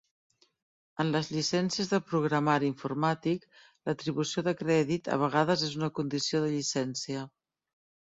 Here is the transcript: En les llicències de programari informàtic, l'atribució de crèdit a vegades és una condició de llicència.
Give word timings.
En 1.03 1.11
les 1.15 1.29
llicències 1.35 1.91
de 1.91 1.99
programari 2.13 2.69
informàtic, 2.73 3.47
l'atribució 3.91 4.47
de 4.51 4.57
crèdit 4.65 5.13
a 5.19 5.23
vegades 5.29 5.69
és 5.73 5.81
una 5.83 5.95
condició 6.01 6.47
de 6.49 6.53
llicència. 6.59 7.33